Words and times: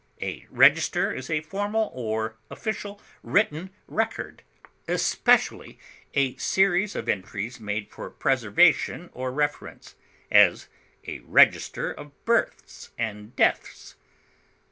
A 0.23 0.47
register 0.49 1.13
is 1.13 1.29
a 1.29 1.41
formal 1.41 1.91
or 1.93 2.35
official 2.49 2.99
written 3.21 3.69
record, 3.85 4.41
especially 4.87 5.77
a 6.15 6.35
series 6.37 6.95
of 6.95 7.07
entries 7.07 7.59
made 7.59 7.91
for 7.91 8.09
preservation 8.09 9.11
or 9.13 9.31
reference; 9.31 9.93
as, 10.31 10.67
a 11.05 11.19
register 11.19 11.91
of 11.91 12.25
births 12.25 12.89
and 12.97 13.35
deaths. 13.35 13.95